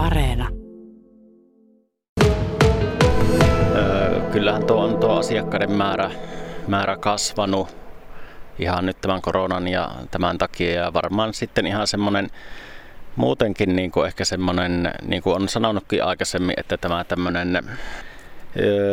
[0.00, 0.48] Areena.
[3.76, 6.10] Öö, kyllähän tuo on tuo asiakkaiden määrä,
[6.68, 7.76] määrä kasvanut
[8.58, 12.28] ihan nyt tämän koronan ja tämän takia ja varmaan sitten ihan semmoinen
[13.16, 17.62] muutenkin niin kuin ehkä semmoinen, niin kuin on sanonutkin aikaisemmin, että tämä tämmöinen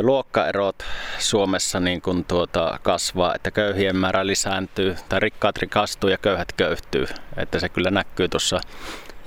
[0.01, 0.83] luokkaerot
[1.19, 7.05] Suomessa niin kuin tuota kasvaa, että köyhien määrä lisääntyy tai rikkaat rikastuu ja köyhät köyhtyy.
[7.37, 8.59] Että se kyllä näkyy tuossa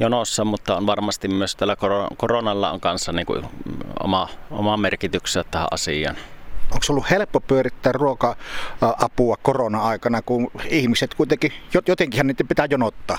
[0.01, 1.77] jonossa, mutta on varmasti myös tällä
[2.17, 3.45] koronalla on kanssa niin kuin
[4.03, 6.17] oma, oma merkityksensä tähän asiaan.
[6.73, 11.53] Onko ollut helppo pyörittää ruoka-apua korona-aikana, kun ihmiset kuitenkin,
[11.89, 13.19] jotenkin niitä pitää jonottaa?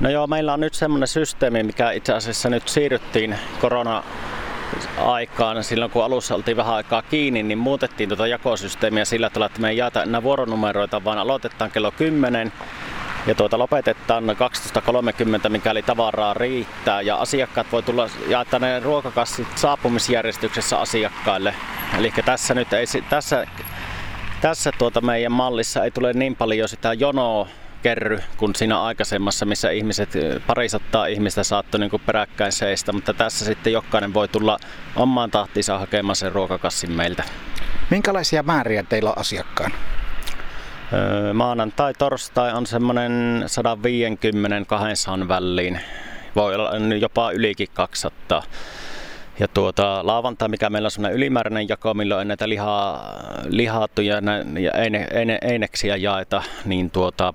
[0.00, 4.02] No joo, meillä on nyt semmoinen systeemi, mikä itse asiassa nyt siirryttiin korona
[4.98, 9.60] aikaan, silloin kun alussa oltiin vähän aikaa kiinni, niin muutettiin tuota jakosysteemiä sillä tavalla, että
[9.60, 12.52] me ei jaeta enää vuoronumeroita, vaan aloitetaan kello 10
[13.26, 14.24] ja tuota lopetetaan
[15.44, 17.02] 12.30, mikäli tavaraa riittää.
[17.02, 21.54] Ja asiakkaat voi tulla jaettaa ne ruokakassit saapumisjärjestyksessä asiakkaille.
[21.98, 23.46] Eli tässä nyt ei, tässä,
[24.40, 27.48] tässä tuota meidän mallissa ei tule niin paljon sitä jonoa
[27.82, 30.12] kerry kuin siinä aikaisemmassa, missä ihmiset,
[30.46, 34.58] parisattaa ihmistä saattoi niin peräkkäin seistä, mutta tässä sitten jokainen voi tulla
[34.96, 37.24] omaan tahtiinsa hakemaan sen ruokakassin meiltä.
[37.90, 39.72] Minkälaisia määriä teillä on asiakkaan?
[41.34, 43.44] Maanantai, torstai on semmoinen
[45.24, 45.80] 150-200 väliin.
[46.36, 48.42] Voi olla jopa ylikin 200.
[49.38, 53.14] Ja tuota, laavantaa, mikä meillä on semmoinen ylimääräinen jako, milloin näitä lihaa,
[53.48, 54.22] lihattuja
[54.60, 57.34] ja eine, eine, eineksiä jaeta, niin tuota,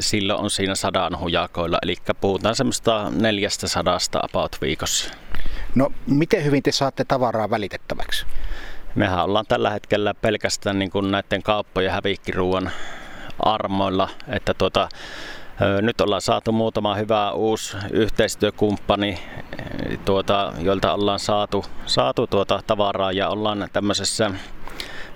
[0.00, 5.14] silloin on siinä sadan hujakoilla, eli puhutaan semmoista neljästä sadasta about viikossa.
[5.74, 8.26] No, miten hyvin te saatte tavaraa välitettäväksi?
[8.94, 12.70] Mehän ollaan tällä hetkellä pelkästään niin kuin näiden kauppojen hävikkiruuan
[13.38, 14.88] armoilla, että tuota,
[15.80, 19.18] nyt ollaan saatu muutama hyvä uusi yhteistyökumppani,
[20.04, 24.30] tuota, joilta ollaan saatu, saatu tuota tavaraa ja ollaan tämmöisessä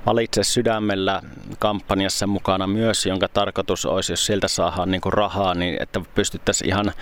[0.06, 1.22] Valitse sydämellä
[1.59, 6.93] kampanjassa mukana myös, jonka tarkoitus olisi, jos sieltä saadaan niin rahaa, niin että pystyttäisiin ihan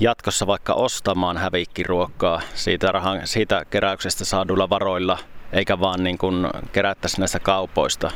[0.00, 5.18] jatkossa vaikka ostamaan hävikkiruokkaa siitä, rahan, siitä keräyksestä saadulla varoilla,
[5.52, 8.10] eikä vaan niin kuin kerättäisi näistä kaupoista.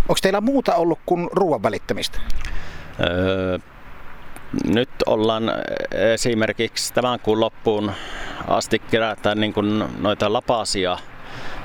[0.00, 2.20] Onko teillä muuta ollut kuin ruoan välittämistä?
[3.00, 3.58] Öö,
[4.64, 5.52] nyt ollaan
[6.14, 7.92] esimerkiksi tämän kuun loppuun
[8.48, 10.98] asti kerätään niin kuin noita lapasia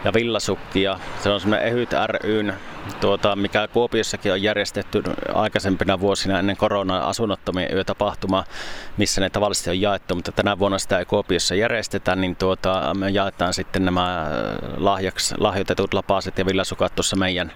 [0.04, 1.00] ja villasukkia.
[1.24, 2.54] Se on semmoinen Ehyt ryn,
[3.02, 5.04] tuota, mikä Kuopiossakin on järjestetty
[5.34, 8.44] aikaisempina vuosina ennen koronaa asunnottomien yötapahtuma,
[8.98, 13.10] missä ne tavallisesti on jaettu, mutta tänä vuonna sitä ei Kuopiossa järjestetä, niin tuota, me
[13.10, 14.28] jaetaan sitten nämä
[14.78, 17.52] lahjaks, lahjoitetut lapaset ja villasukat tuossa meidän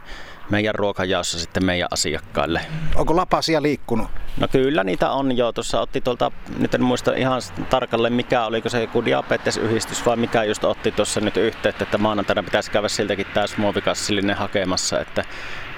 [0.52, 2.62] meidän ruokajaossa sitten meidän asiakkaille.
[2.96, 4.08] Onko lapasia liikkunut?
[4.40, 5.52] No kyllä niitä on jo.
[5.52, 10.44] Tuossa otti tuolta, nyt en muista ihan tarkalleen mikä, oliko se joku diabetesyhdistys vai mikä
[10.44, 15.26] just otti tuossa nyt yhteyttä, että maanantaina pitäisi käydä siltäkin muovikassillinen hakemassa, että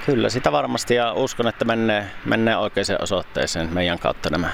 [0.05, 4.49] kyllä sitä varmasti ja uskon, että menee, menee oikeaan osoitteeseen meidän kautta nämä.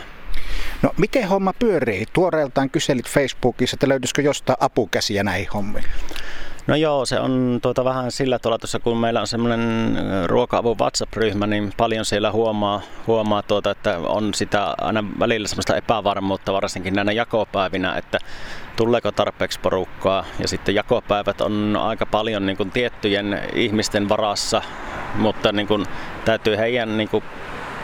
[0.81, 2.05] No miten homma pyörii?
[2.13, 5.85] Tuoreeltaan kyselit Facebookissa, että löytyisikö jostain apukäsiä näihin hommiin?
[6.69, 11.47] No joo, se on tuota vähän sillä tavalla tuossa, kun meillä on semmoinen ruoka-avun WhatsApp-ryhmä,
[11.47, 17.11] niin paljon siellä huomaa, huomaa tuota, että on sitä aina välillä semmoista epävarmuutta, varsinkin näinä
[17.11, 18.19] jakopäivinä, että
[18.75, 20.25] tuleeko tarpeeksi porukkaa.
[20.39, 24.61] Ja sitten jakopäivät on aika paljon niin kuin tiettyjen ihmisten varassa,
[25.15, 25.85] mutta niin kuin,
[26.25, 27.23] täytyy heidän niin kuin,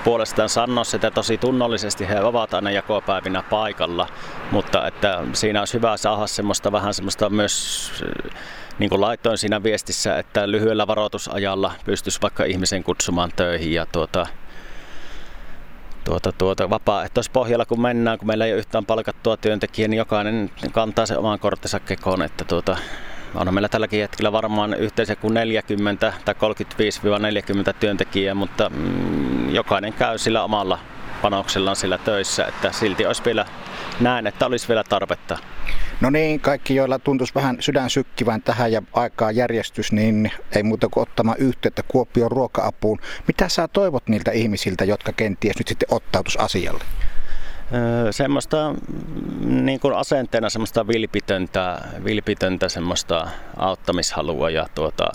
[0.05, 2.07] puolestaan sanoa sitä tosi tunnollisesti.
[2.07, 4.07] He ovat aina jakopäivinä paikalla,
[4.51, 7.91] mutta että siinä olisi hyvä saada semmoista vähän semmoista myös
[8.79, 14.27] niin kuin laitoin siinä viestissä, että lyhyellä varoitusajalla pystyisi vaikka ihmisen kutsumaan töihin ja tuota,
[16.03, 21.05] tuota, tuota, vapaaehtoispohjalla kun mennään, kun meillä ei ole yhtään palkattua työntekijää, niin jokainen kantaa
[21.05, 22.77] sen oman korttinsa kekoon, että tuota,
[23.35, 26.35] on meillä tälläkin hetkellä varmaan yhteensä kuin 40 tai
[27.71, 29.14] 35-40 työntekijää, mutta mm,
[29.55, 30.79] jokainen käy sillä omalla
[31.21, 33.45] panoksellaan sillä töissä, että silti olisi vielä,
[34.00, 35.38] näen, että olisi vielä tarvetta.
[36.01, 40.88] No niin, kaikki joilla tuntuisi vähän sydän sykkivän tähän ja aikaa järjestys, niin ei muuta
[40.91, 43.00] kuin ottamaan yhteyttä Kuopion ruoka-apuun.
[43.27, 46.83] Mitä sä toivot niiltä ihmisiltä, jotka kenties nyt sitten ottautus asialle?
[47.74, 53.27] Öö, semmoista mm, niin kuin asenteena semmoista vilpitöntä, vilpitöntä semmoista
[53.57, 55.09] auttamishalua ja tuota,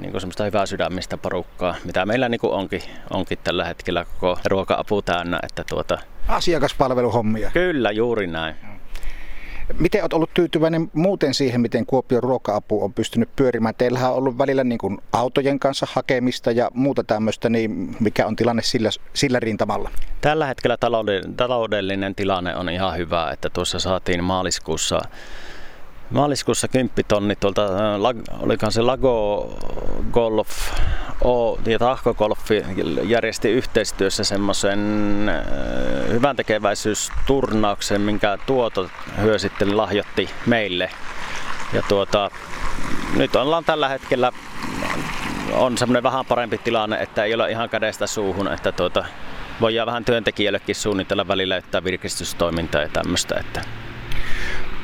[0.00, 4.38] niin kuin semmoista hyvää sydämistä porukkaa, mitä meillä niin kuin onkin, onkin tällä hetkellä koko
[4.44, 5.38] ruoka-apu täynnä.
[5.42, 5.98] Että tuota...
[6.28, 7.50] Asiakaspalveluhommia.
[7.50, 8.54] Kyllä, juuri näin.
[9.78, 13.74] Miten olet ollut tyytyväinen muuten siihen, miten Kuopion ruoka-apu on pystynyt pyörimään?
[13.78, 18.36] Teillähän on ollut välillä niin kuin autojen kanssa hakemista ja muuta tämmöistä, niin mikä on
[18.36, 19.90] tilanne sillä, sillä rintamalla?
[20.20, 20.76] Tällä hetkellä
[21.36, 25.00] taloudellinen tilanne on ihan hyvä, että tuossa saatiin maaliskuussa
[26.10, 29.50] Maaliskuussa 10 tonni tuolta, äh, olikohan se Lago
[30.12, 30.48] Golf
[31.24, 32.50] O ja Tahko Golf
[33.04, 34.80] järjesti yhteistyössä semmoisen
[35.28, 35.44] äh,
[36.08, 38.90] hyvän tekeväisyysturnauksen, minkä tuoto
[39.22, 40.90] hyö sitten lahjoitti meille.
[41.72, 42.30] Ja tuota,
[43.16, 44.32] nyt ollaan tällä hetkellä
[45.52, 49.04] on semmoinen vähän parempi tilanne, että ei ole ihan kädestä suuhun, että tuota,
[49.60, 53.36] voidaan vähän työntekijällekin suunnitella välillä että virkistystoimintaa ja tämmöistä.
[53.40, 53.85] Että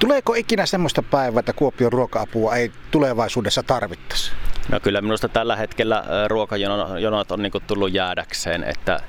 [0.03, 4.33] Tuleeko ikinä semmoista päivää, että Kuopion ruoka-apua ei tulevaisuudessa tarvittaisi?
[4.69, 9.01] No kyllä minusta tällä hetkellä ruokajonot on niin tullut jäädäkseen, että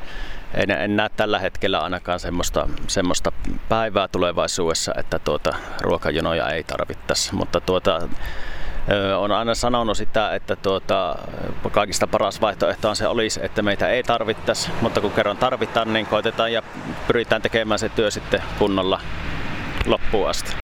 [0.54, 3.31] en, en näe tällä hetkellä ainakaan semmoista, semmoista
[3.69, 7.36] päivää tulevaisuudessa, että tuota, ruokajonoja ei tarvittaisi.
[7.36, 8.10] Mutta tuota,
[9.18, 11.16] on aina sanonut sitä, että tuota,
[11.72, 16.54] kaikista paras vaihtoehto se olisi, että meitä ei tarvittaisi, mutta kun kerran tarvitaan, niin koitetaan
[16.54, 16.63] ja
[17.07, 19.01] pyritään tekemään se työ sitten kunnolla
[19.86, 20.62] loppuun asti.